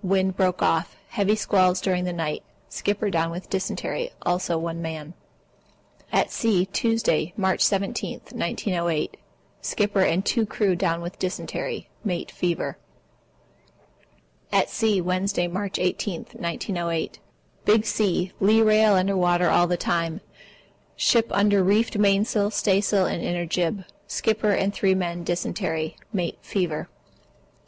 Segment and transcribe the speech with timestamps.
[0.00, 0.94] Wind broke off.
[1.08, 2.44] Heavy squalls during the night.
[2.68, 5.12] Skipper down on dysentery, also one man.
[6.12, 9.16] At sea, Tuesday, March 17, 1908.
[9.60, 11.88] Skipper and 2 crew down on dysentery.
[12.04, 12.78] Mate fever.
[14.52, 17.18] At sea, Wednesday, March 18, 1908.
[17.64, 18.30] Big sea.
[18.38, 20.20] Lee rail under water all the time.
[20.94, 23.82] Ship under reefed mainsail, staysail, and inner jib.
[24.06, 25.96] Skipper and 3 men dysentery.
[26.12, 26.88] Mate fever.